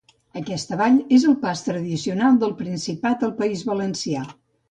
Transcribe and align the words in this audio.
Aquesta 0.39 0.77
vall 0.77 0.95
és 1.17 1.25
el 1.31 1.35
pas 1.43 1.61
tradicional 1.65 2.41
del 2.45 2.55
Principat 2.63 3.27
al 3.27 3.37
País 3.43 3.65
Valencià. 3.73 4.27